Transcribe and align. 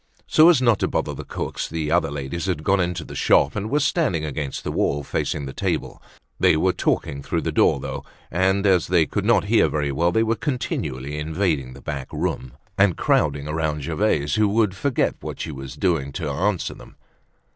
So 0.25 0.49
as 0.49 0.63
not 0.63 0.79
to 0.79 0.87
bother 0.87 1.13
the 1.13 1.23
cooks, 1.23 1.69
the 1.69 1.91
other 1.91 2.09
ladies 2.09 2.47
had 2.47 2.63
gone 2.63 2.79
into 2.79 3.03
the 3.05 3.13
shop 3.13 3.55
and 3.55 3.69
were 3.69 3.79
standing 3.79 4.25
against 4.25 4.63
the 4.63 4.71
wall 4.71 5.03
facing 5.03 5.45
the 5.45 5.53
table. 5.53 6.01
They 6.39 6.57
were 6.57 6.73
talking 6.73 7.21
through 7.21 7.41
the 7.43 7.51
door 7.51 7.79
though, 7.79 8.03
and 8.31 8.65
as 8.65 8.87
they 8.87 9.05
could 9.05 9.25
not 9.25 9.43
hear 9.43 9.67
very 9.69 9.91
well, 9.91 10.11
they 10.11 10.23
were 10.23 10.35
continually 10.35 11.19
invading 11.19 11.73
the 11.73 11.81
back 11.81 12.11
room 12.11 12.53
and 12.79 12.97
crowding 12.97 13.47
around 13.47 13.83
Gervaise, 13.83 14.33
who 14.33 14.47
would 14.49 14.75
forget 14.75 15.17
what 15.21 15.39
she 15.39 15.51
was 15.51 15.75
doing 15.75 16.11
to 16.13 16.31
answer 16.31 16.73
them. 16.73 16.95